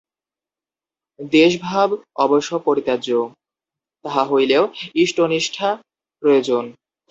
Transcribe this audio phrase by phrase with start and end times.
[1.31, 1.89] দ্বেষভাব
[2.15, 3.09] অবশ্য পরিত্যাজ্য,
[4.05, 4.63] তাহা হইলেও
[4.95, 5.69] ইষ্টনিষ্ঠা
[6.23, 6.63] প্রয়োজন।